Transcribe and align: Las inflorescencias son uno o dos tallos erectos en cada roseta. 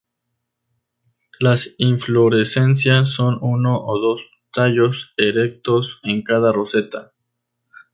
Las 1.39 1.75
inflorescencias 1.77 3.09
son 3.09 3.37
uno 3.39 3.77
o 3.85 3.99
dos 3.99 4.31
tallos 4.51 5.13
erectos 5.15 5.99
en 6.01 6.23
cada 6.23 6.51
roseta. 6.51 7.13